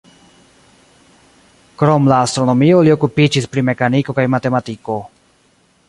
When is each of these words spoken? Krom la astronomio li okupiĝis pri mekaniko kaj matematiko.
Krom 1.81 2.09
la 2.13 2.23
astronomio 2.29 2.81
li 2.87 2.95
okupiĝis 2.95 3.49
pri 3.53 3.65
mekaniko 3.69 4.17
kaj 4.21 4.27
matematiko. 4.39 4.99